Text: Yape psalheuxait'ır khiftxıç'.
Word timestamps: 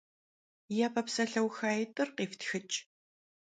Yape 0.77 0.99
psalheuxait'ır 1.07 2.09
khiftxıç'. 2.17 2.77